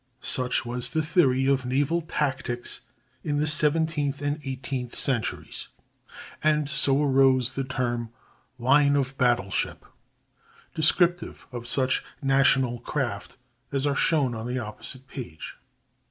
[0.23, 2.81] Such was the theory of naval tactics
[3.23, 5.67] in the seventeenth and eighteenth centuries;
[6.43, 8.09] and so arose the term
[8.57, 9.85] line of battle ship,
[10.73, 13.37] descriptive of such national craft
[13.71, 15.57] as are shown on the opposite page.